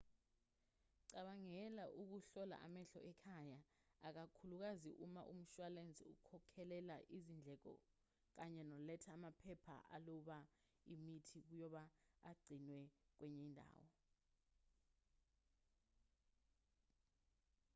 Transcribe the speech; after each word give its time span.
cabangela 1.11 1.83
ukuhlola 2.01 2.55
amehlo 2.65 2.99
ekhaya 3.11 3.59
ikakhulukazi 4.07 4.91
uma 5.05 5.21
umshwalense 5.33 6.03
ukhokhelela 6.13 6.95
izindleko 7.17 7.71
kanye 8.35 8.61
noletha 8.69 9.09
amaphepha 9.17 9.75
aloba 9.95 10.37
imithi 10.93 11.33
ukuba 11.41 11.83
agcinwe 12.29 12.79
kwenye 13.17 13.41
indawo 13.47 13.83